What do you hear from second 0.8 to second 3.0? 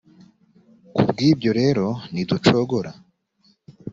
ku bw’ibyo rero ntiducogora